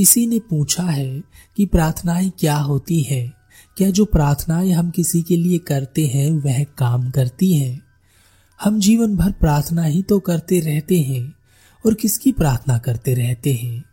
[0.00, 1.22] किसी ने पूछा है
[1.56, 3.32] कि प्रार्थनाएँ क्या होती है?
[3.76, 7.82] क्या जो प्रार्थनाएँ हम किसी के लिए करते हैं, वह काम करती हैं?
[8.62, 11.34] हम जीवन भर प्रार्थना ही तो करते रहते हैं,
[11.86, 13.84] और किसकी प्रार्थना करते रहते हैं?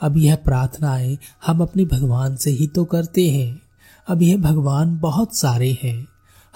[0.00, 3.60] अब यह प्रार्थनाएँ हम अपने भगवान से ही तो करते हैं।
[4.08, 6.06] अब यह भगवान बहुत सारे हैं।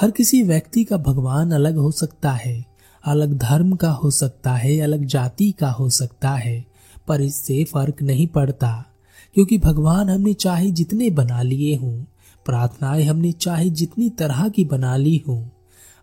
[0.01, 2.65] हर किसी व्यक्ति का भगवान अलग हो सकता है।
[3.05, 6.65] अलग धर्म का हो सकता है, अलग जाति का हो सकता है,
[7.09, 8.87] पर इससे फ़र्क नहीं पड़ता।
[9.35, 12.05] क्योंकि भगवान हमने चाहे जितने बना लिए हों,
[12.47, 15.49] प्रार्थनाएँ हमने चाहे जितनी तरह की बना ली हों,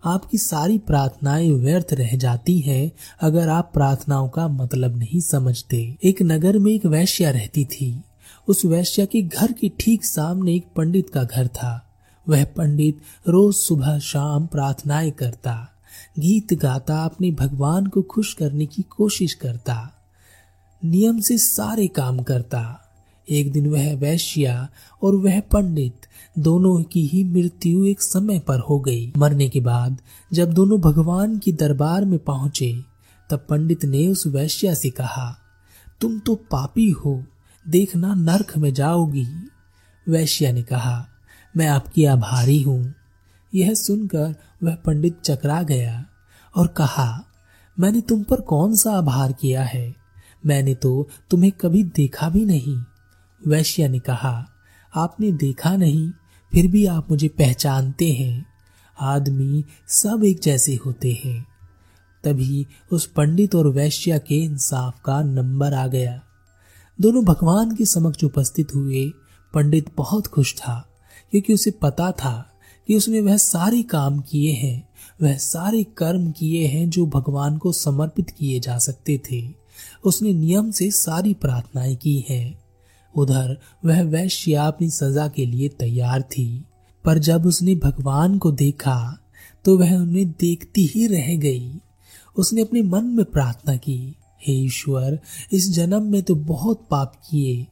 [0.06, 6.22] आपकी सारी प्रार्थनाएँ व्यर्थ रह जाती हैं अगर आप प्रार्थनाओं का मतलब नहीं समझते। एक
[6.22, 8.02] नगर में एक वैश्या रहती थी।
[8.48, 11.90] उस वैश्या के घर के ठीक सामने एक पंडित का घर था।
[12.30, 15.70] वह पंडित रोज सुबह शाम प्रार्थनाएँ करता।
[16.20, 19.94] गीत गाता, अपने भगवान को खुश करने की कोशिश करता।
[20.86, 22.84] नियम से सारे काम करता।
[23.30, 24.70] एक दिन वह वैश्या
[25.04, 26.08] और वह पंडित
[26.40, 29.98] दोनों की ही मृत्यु एक समय पर हो गई। मरने के बाद
[30.34, 32.84] जब दोनों भगवान की दरबार में पहुँचे,
[33.30, 35.38] तब पंडित ने उस वैश्या से कहा,
[36.02, 37.24] तुम तो पापी हो,
[37.66, 39.28] देखना नरक में जाओगी।
[40.10, 41.08] वैश्या ने कहा,
[41.58, 42.94] मैं आपकी आभारी हूँ।
[43.56, 46.06] यह सुनकर वह पंडित चकरा गया
[46.56, 47.24] और कहा,
[47.80, 49.96] मैंने तुम पर कौन सा आभार किया है?
[50.46, 52.78] मैंने तो तुम्हें कभी देखा भी नहीं।
[53.48, 54.48] वैश्या ने कहा,
[54.96, 56.10] आपने देखा नहीं,
[56.54, 58.46] फिर भी आप मुझे पहचानते हैं।
[59.00, 61.48] आदमी सब एक जैसे होते हैं।
[62.24, 66.22] तभी उस पंडित और वैश्या के इंसाफ का नंबर आ गया।
[67.02, 69.12] दोनों भगवान के समक्ष उपस्थित हुए।
[69.54, 70.90] पंडित बहुत खुश था,
[71.32, 72.54] क्योंकि उसे पता था
[72.88, 74.90] कि उसने वह सारे काम किए हैं,
[75.22, 79.54] वह सारे कर्म किए हैं जो भगवान को समर्पित किए जा सकते थे।
[80.04, 82.67] उसने नियम से सारी प्रार्थनाएँ की हैं।
[83.18, 86.64] उधर वह वैश्या अपनी सजा के लिए तैयार थी।
[87.06, 89.18] पर जब उसने भगवान को देखा
[89.66, 91.72] तो वह उन्हें देखती ही रह गई।
[92.38, 94.16] उसने अपने मन में प्रार्थना की,
[94.48, 95.20] हे ईश्वर,
[95.54, 97.66] इस जन्म में तो बहुत पाप किए।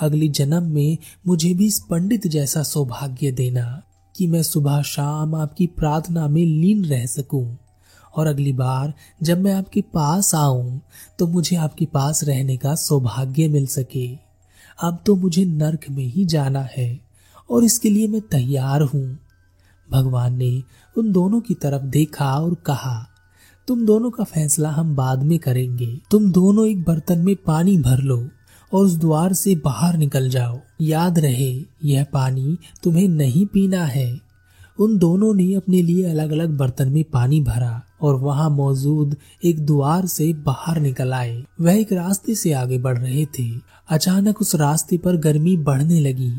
[0.00, 3.82] अगली जन्म में मुझे भी इस पंडित जैसा सौभाग्य देना
[4.14, 7.58] कि मैं सुबह शाम आपकी प्रार्थना में लीन रह सकूँ।
[8.16, 10.80] और अगली बार जब मैं आपके पास आऊँ
[11.18, 14.29] तो मुझे आपके पास रहने का सौभाग्य मिल सके।
[14.82, 17.00] अब तो मुझे नरक में ही जाना है
[17.50, 19.18] और इसके लिए मैं तैयार हूँ।
[19.90, 20.62] भगवान ने
[20.98, 23.06] उन दोनों की तरफ़ देखा और कहा,
[23.68, 27.98] तुम दोनों का फैसला हम बाद में करेंगे। तुम दोनों एक बर्तन में पानी भर
[27.98, 28.28] लो
[28.72, 34.20] और उस द्वार से बाहर निकल जाओ। याद रहे, यह पानी तुम्हें नहीं पीना है।
[34.80, 39.66] उन दोनों ने अपने लिए अलग अलग बर्तन में पानी भरा और वहाँ मौजूद एक
[39.66, 44.54] द्वार से बाहर निकल आए। वह एक रास्ते से आगे बढ़ रहे थे। अचानक उस
[44.54, 46.32] रास्ते पर गर्मी बढ़ने लगी।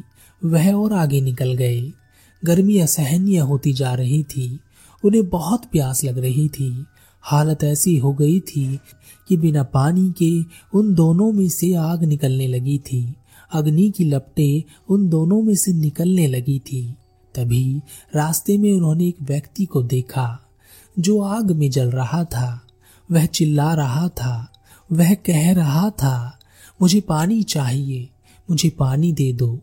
[0.46, 1.92] वह और आगे निकल गए।
[2.46, 4.60] गर्मी असहनीय होती जा रही थी।
[5.06, 6.86] उन्हें बहुत प्यास लग रही थी।
[7.22, 8.80] हालत ऐसी हो गई थी
[9.28, 10.44] कि बिना पानी के
[10.78, 13.16] उन दोनों में से आग निकलने लगी थी।
[13.54, 16.96] अग्नि की लपटे उन दोनों में से निकलने लगी थी।
[17.36, 17.82] तभी
[18.16, 20.40] रास्ते में उन्होंने एक व्यक्ति को देखा,
[21.00, 22.68] जो आग में जल रहा था।
[23.12, 24.52] वह चिल्ला रहा था।
[24.92, 26.38] वह कह रहा था
[26.82, 28.08] मुझे पानी चाहिए,
[28.50, 29.60] मुझे पानी दे दो।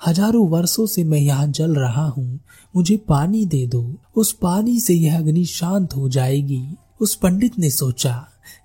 [0.00, 2.40] हज़ारों वर्षों से मैं यहाँ जल रहा हूँ,
[2.74, 3.84] मुझे पानी दे दो।
[4.16, 6.62] उस पानी से यह अग्नि शांत हो जाएगी।
[7.00, 8.12] उस पंडित ने सोचा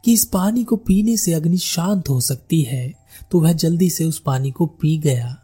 [0.06, 2.94] कि इस पानी को पीने से अग्नि शांत हो सकती है
[3.32, 5.36] तो वह जल्दी से उस पानी को पी गया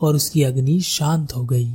[0.00, 1.72] और उसकी अग्नि शांत हो गई।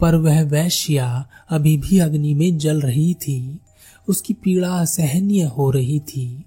[0.00, 1.06] पर वह वैश्या
[1.50, 3.58] अभी भी अग्नि में जल रही थी।
[4.08, 6.44] उसकी पीड़ा असहनीय हो रही थी।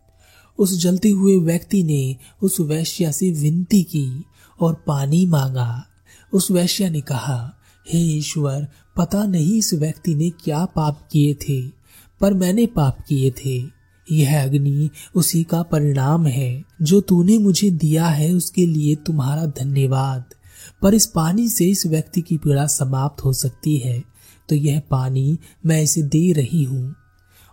[0.59, 4.23] उस जलते हुए व्यक्ति ने उस वैश्या से विनती की
[4.59, 5.85] और पानी मांगा।
[6.33, 7.53] उस वैश्या ने कहा,
[7.87, 11.61] हे ईश्वर, पता नहीं इस व्यक्ति ने क्या पाप किए थे,
[12.21, 13.57] पर मैंने पाप किए थे।
[14.07, 20.23] यह अग्नि उसी का परिणाम है, जो तूने मुझे दिया है, उसके लिए तुम्हारा धन्यवाद।
[20.81, 24.03] पर इस पानी से इस व्यक्ति की पीड़ा समाप्त हो सकती है
[24.49, 26.95] तो यह पानी मैं इसे दे रही हूँ।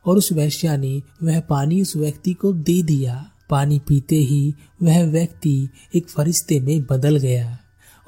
[0.06, 5.04] और उस वैश्या ने वह पानी उस व्यक्ति को दे दिया। पानी पीते ही वह
[5.04, 7.58] व्यक्ति एक फरिश्ते में बदल गया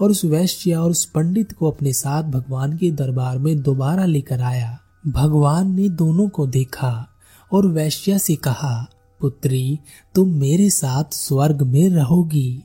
[0.00, 4.40] और उस वैश्या और उस पंडित को अपने साथ भगवान के दरबार में दोबारा लेकर
[4.40, 7.08] आया। भगवान ने दोनों को देखा
[7.52, 8.90] और वैश्या से कहा,
[9.20, 9.78] पुत्री,
[10.14, 12.62] तुम मेरे साथ स्वर्ग में रहोगी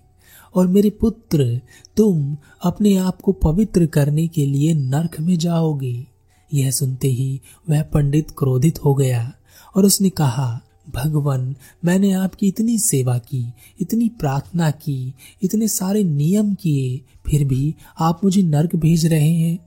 [0.56, 1.62] और मेरे पुत्र,
[1.98, 6.11] तुम अपने आप को पवित्र करने के लिए नरक में जाओगे।
[6.54, 9.34] यह सुनते ही वह पंडित क्रोधित हो गया
[9.76, 11.56] और उसने कहा, भगवान,
[11.86, 15.14] मैंने आपकी इतनी सेवा की, इतनी प्रार्थना की,
[15.44, 19.60] इतने सारे नियम किए, फिर भी आप मुझे नर्क भेज रहे हैं,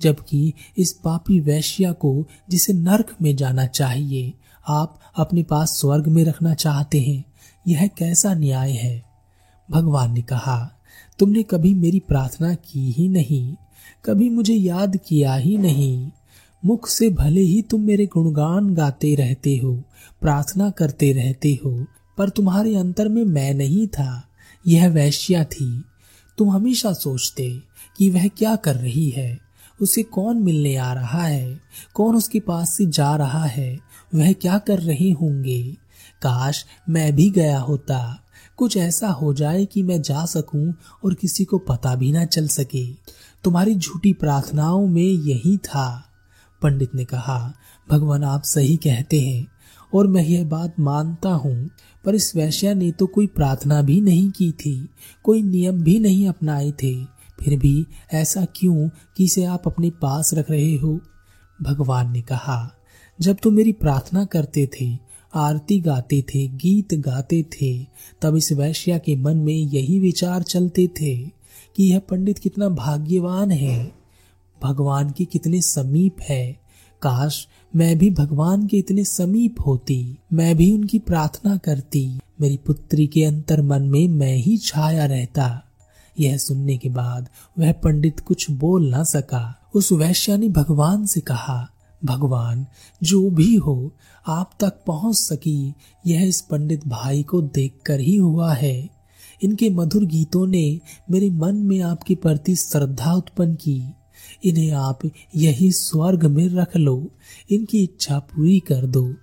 [0.00, 4.34] जबकि इस पापी वैश्या को जिसे नर्क में जाना चाहिए,
[4.68, 7.24] आप अपने पास स्वर्ग में रखना चाहते हैं,
[7.68, 9.02] यह कैसा न्याय है?
[9.70, 10.72] भगवान ने कहा,
[11.18, 13.56] तुमने कभी मेरी प्रार्थना की ही नहीं,
[14.04, 16.10] कभी मुझे याद किया ही नहीं
[16.64, 19.82] मुख से भले ही तुम मेरे गुणगान गाते रहते हो,
[20.20, 21.86] प्रार्थना करते रहते हो,
[22.18, 24.28] पर तुम्हारे अंतर में मैं नहीं था।
[24.66, 25.84] यह वैश्या थी।
[26.38, 27.60] तुम हमेशा सोचते
[27.96, 29.38] कि वह क्या कर रही है,
[29.82, 31.60] उसे कौन मिलने आ रहा है,
[31.94, 33.78] कौन उसके पास से जा रहा है,
[34.14, 35.62] वह क्या कर रहे होंगे।
[36.22, 38.22] काश मैं भी गया होता।
[38.56, 40.74] कुछ ऐसा हो जाए कि मैं जा सकूँ
[41.04, 42.92] और किसी को पता भी ना चल सके।
[43.44, 46.05] तुम्हारी झूठी प्रार्थनाओं में यही था।
[46.62, 47.54] पंडित ने कहा,
[47.90, 49.46] भगवान, आप सही कहते हैं
[49.94, 51.70] और मैं यह बात मानता हूँ,
[52.04, 54.88] पर इस वैश्या ने तो कोई प्रार्थना भी नहीं की थी,
[55.22, 57.04] कोई नियम भी नहीं अपनाए थे।
[57.40, 61.00] फिर भी ऐसा क्यों कि इसे आप अपने पास रख रहे हो?
[61.62, 62.72] भगवान ने कहा,
[63.20, 64.98] जब तुम मेरी प्रार्थना करते थे,
[65.34, 67.86] आरती गाते थे, गीत गाते थे,
[68.22, 71.16] तब इस वैश्या के मन में यही विचार चलते थे
[71.76, 74.05] कि यह पंडित कितना भाग्यवान है।
[74.62, 76.60] भगवान के कितने समीप है।
[77.02, 83.06] काश मैं भी भगवान के इतने समीप होती। मैं भी उनकी प्रार्थना करती। मेरी पुत्री
[83.06, 85.62] के अंतर मन में मैं ही छाया रहता।
[86.20, 91.20] यह सुनने के बाद वह पंडित कुछ बोल ना सका। उस वैश्या ने भगवान से
[91.20, 91.70] कहा,
[92.04, 92.66] भगवान,
[93.02, 93.92] जो भी हो,
[94.26, 95.74] आप तक पहुँच सकी।
[96.06, 98.88] यह इस पंडित भाई को देखकर ही हुआ है।
[99.42, 100.80] इनके मधुर गीतों ने
[101.10, 103.84] मेरे मन में आपके प्रति श्रद्धा उत्पन्न की।
[104.46, 104.98] इन्हें आप
[105.36, 107.10] यही स्वर्ग में रख लो।
[107.50, 109.14] इनकी इच्छा पूरी कर दो।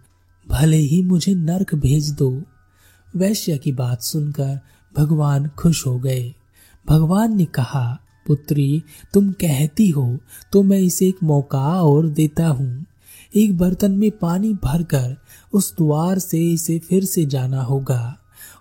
[0.47, 2.43] भले ही मुझे नरक भेज दो।
[3.15, 4.59] वैश्य की बात सुनकर
[4.97, 6.33] भगवान खुश हो गए।
[6.89, 8.83] भगवान ने कहा, पुत्री,
[9.13, 10.17] तुम कहती हो
[10.51, 12.85] तो मैं इसे एक मौका और देता हूँ।
[13.35, 15.15] एक बर्तन में पानी भरकर
[15.53, 18.17] उस द्वार से इसे फिर से जाना होगा।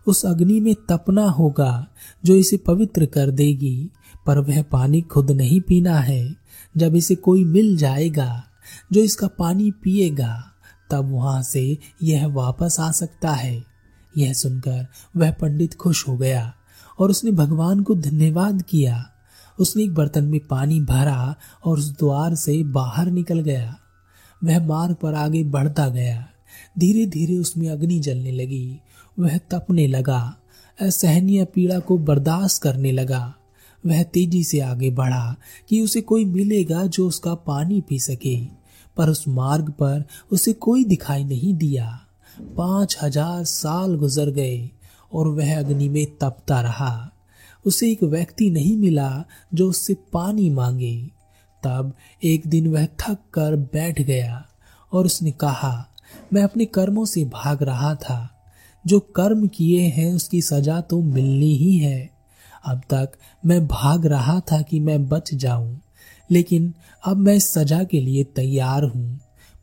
[0.06, 1.86] उस अग्नि में तपना होगा,
[2.24, 3.88] जो इसे पवित्र कर देगी।
[4.26, 6.34] पर वह पानी खुद नहीं पीना है।
[6.76, 8.44] जब इसे कोई मिल जाएगा,
[8.92, 10.44] जो इसका पानी पिएगा,
[10.90, 13.64] तब वहाँ से यह वापस आ सकता है।
[14.16, 16.54] यह सुनकर वह पंडित खुश हो गया
[16.98, 19.08] और उसने भगवान को धन्यवाद किया।
[19.60, 23.76] उसने एक बर्तन में पानी भरा और उस द्वार से बाहर निकल गया।
[24.44, 26.28] वह मार्ग पर आगे बढ़ता गया।
[26.78, 28.80] धीरे धीरे उसमें अग्नि जलने लगी।
[29.18, 30.36] वह तपने लगा।
[30.80, 33.34] असहनीय पीड़ा को बर्दाश्त करने लगा।
[33.84, 35.36] वह तेज़ी से आगे बढ़ा
[35.68, 38.36] कि उसे कोई मिलेगा जो उसका पानी पी सके,
[38.96, 41.86] पर उस मार्ग पर उसे कोई दिखाई नहीं दिया।
[42.56, 44.70] पाँच हज़ार साल गुजर गए
[45.12, 47.10] और वह अग्नि में तपता रहा।
[47.64, 49.24] उसे एक व्यक्ति नहीं मिला
[49.54, 50.96] जो उससे पानी मांगे।
[51.62, 51.92] तब
[52.22, 54.44] एक दिन वह थक कर बैठ गया
[54.92, 55.88] और उसने कहा,
[56.32, 58.28] मैं अपने कर्मों से भाग रहा था।
[58.84, 62.10] जो कर्म किए हैं उसकी सजा तो मिलनी ही है।
[62.64, 63.12] अब तक
[63.46, 65.80] मैं भाग रहा था कि मैं बच जाऊँ,
[66.30, 66.72] लेकिन
[67.06, 69.18] अब मैं सजा के लिए तैयार हूँ।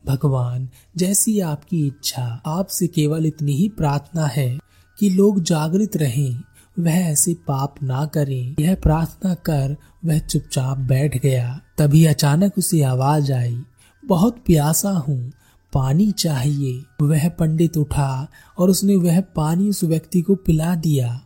[0.05, 4.59] भगवान, जैसी आपकी इच्छा, आपसे केवल इतनी ही प्रार्थना है
[4.97, 6.43] कि लोग जागृत रहें,
[6.79, 9.75] वह ऐसे पाप ना करें। यह प्रार्थना कर
[10.05, 13.57] वह चुपचाप बैठ गया। तभी अचानक उसे आवाज़ आई,
[14.03, 15.31] बहुत प्यासा हूँ,
[15.73, 21.19] पानी चाहिए। वह पंडित उठा और उसने वह पानी उस व्यक्ति को पिला दिया।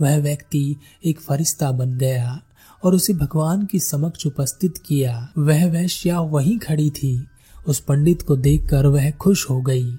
[0.00, 2.40] वह व्यक्ति एक फरिश्ता बन गया
[2.82, 7.26] और उसे भगवान की समक्ष उपस्थित किया। वह वैश्या वहीं खड़ी थी।
[7.68, 9.92] उस पंडित को देखकर वह खुश हो गई।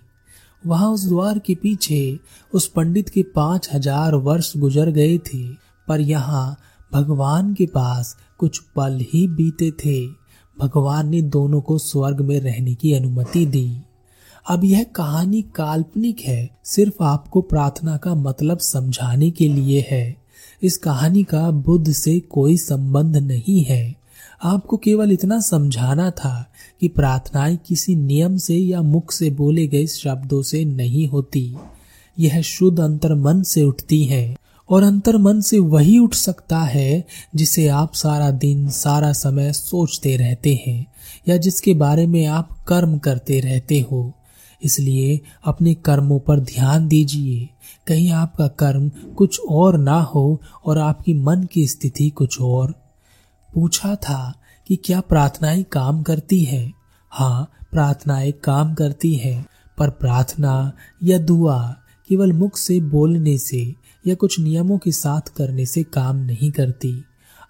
[0.63, 2.19] वहाँ उस द्वार के पीछे
[2.53, 5.43] उस पंडित के पाँच हज़ार वर्ष गुजर गए थे,
[5.87, 6.57] पर यहाँ
[6.91, 10.01] भगवान के पास कुछ पल ही बीते थे।
[10.57, 13.83] भगवान ने दोनों को स्वर्ग में रहने की अनुमति दी।
[14.49, 20.15] अब यह कहानी काल्पनिक है, सिर्फ़ आपको प्रार्थना का मतलब समझाने के लिए है।
[20.63, 23.95] इस कहानी का बुद्ध से कोई संबंध नहीं है।
[24.43, 29.87] आपको केवल इतना समझाना था कि प्रार्थनाएँ किसी नियम से या मुख से बोले गए
[29.87, 31.55] शब्दों से नहीं होती।
[32.19, 34.37] यह शुद्ध अंतर मन से उठती है,
[34.69, 37.05] और अंतर मन से वही उठ सकता है
[37.35, 40.85] जिसे आप सारा दिन, सारा समय सोचते रहते हैं,
[41.27, 44.13] या जिसके बारे में आप कर्म करते रहते हो।
[44.63, 47.49] इसलिए अपने कर्मों पर ध्यान दीजिए।
[47.87, 52.75] कहीं आपका कर्म कुछ और ना हो और आपकी मन की स्थिति कुछ और।
[53.53, 54.33] पूछा था
[54.67, 56.71] कि क्या प्रार्थनाएँ काम करती है?
[57.09, 59.45] हाँ प्रार्थनाएँ काम करती है,
[59.77, 60.71] पर प्रार्थना
[61.03, 61.75] या दुआ
[62.09, 63.75] केवल मुख से बोलने से
[64.07, 67.03] या कुछ नियमों के साथ करने से काम नहीं करती।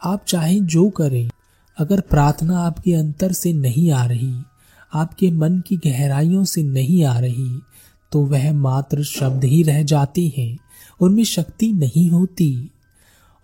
[0.03, 1.29] आप चाहे जो करें,
[1.77, 4.33] अगर प्रार्थना आपके अंतर से नहीं आ रही
[4.93, 7.61] आपके मन की गहराइयों से नहीं आ रही
[8.11, 10.57] तो वह मात्र शब्द ही रह जाती हैं,
[11.01, 12.69] उनमें शक्ति नहीं होती।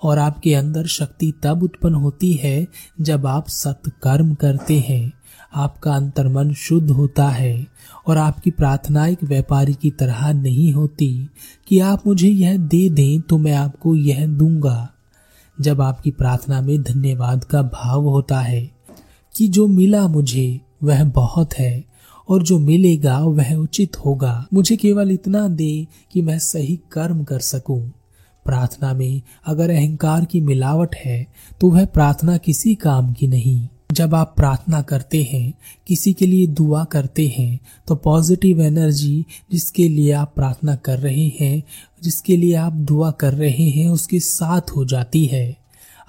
[0.04, 2.68] और आपके अंदर शक्ति तब उत्पन्न होती है
[3.01, 5.12] जब आप सत्कर्म करते हैं,
[5.56, 7.68] आपका अंतर्मन शुद्ध होता है,
[8.08, 11.30] और आपकी प्रार्थना एक व्यापारी की तरह नहीं होती
[11.68, 14.89] कि आप मुझे यह दे दें तो मैं आपको यह दूँगा।
[15.62, 18.70] जब आपकी प्रार्थना में धन्यवाद का भाव होता है
[19.36, 21.84] कि जो मिला मुझे वह बहुत है,
[22.30, 27.40] और जो मिलेगा वह उचित होगा। मुझे केवल इतना दे कि मैं सही कर्म कर
[27.40, 27.82] सकूँ।
[28.46, 31.26] प्रार्थना में अगर अहंकार की मिलावट है
[31.62, 35.54] तो वह प्रार्थना किसी काम की नहीं। जब आप प्रार्थना करते हैं,
[35.88, 41.28] किसी के लिए दुआ करते हैं तो पॉजिटिव एनर्जी जिसके लिए आप प्रार्थना कर रहे
[41.40, 41.64] हैं,
[42.04, 45.57] जिसके लिए आप दुआ कर रहे हैं, उसके साथ हो जाती है।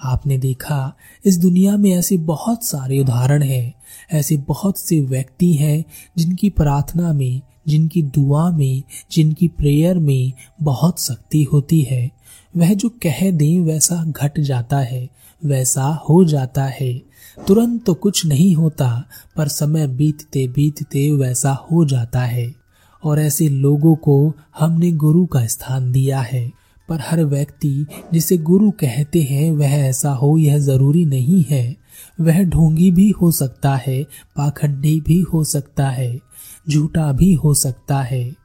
[0.03, 3.73] आपने देखा, इस दुनिया में ऐसे बहुत सारे उदाहरण हैं,
[4.11, 5.85] ऐसे बहुत से व्यक्ति हैं
[6.17, 12.11] जिनकी प्रार्थना में, जिनकी दुआ में, जिनकी प्रेयर में बहुत शक्ति होती है।
[12.57, 15.09] वह जो कह दें वैसा घट जाता है,
[15.45, 17.01] वैसा हो जाता है।
[17.47, 19.05] तुरंत तो कुछ नहीं होता,
[19.37, 22.55] पर समय बीतते बीतते वैसा हो जाता है।
[23.03, 26.51] और ऐसे लोगों को हमने गुरु का स्थान दिया है।
[26.89, 31.75] पर हर व्यक्ति जिसे गुरु कहते हैं, वह ऐसा हो, यह ज़रूरी नहीं है।
[32.21, 34.03] वह ढोंगी भी हो सकता है,
[34.35, 36.19] पाखंडी भी हो सकता है
[36.69, 38.35] झूठा भी हो सकता है।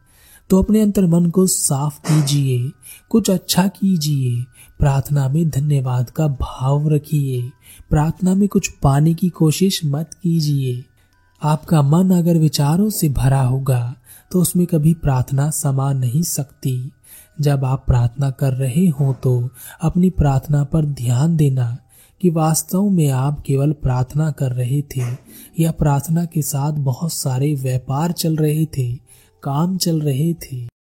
[0.50, 2.70] तो अपने अंतर मन को साफ़ कीजिए,
[3.10, 4.42] कुछ अच्छा कीजिए,
[4.78, 7.42] प्रार्थना में धन्यवाद का भाव रखिए,
[7.90, 10.84] प्रार्थना में कुछ पाने की कोशिश मत कीजिए।
[11.42, 13.94] आपका मन अगर विचारों से भरा होगा
[14.30, 16.90] तो उसमें कभी प्रार्थना समा नहीं सकती।
[17.40, 19.48] जब आप प्रार्थना कर रहे हो तो
[19.82, 21.78] अपनी प्रार्थना पर ध्यान देना
[22.22, 25.02] कि वास्तव में आप केवल प्रार्थना कर रहे थे
[25.60, 28.92] या प्रार्थना के साथ बहुत सारे व्यापार चल रहे थे,
[29.42, 30.68] काम चल रहे थे।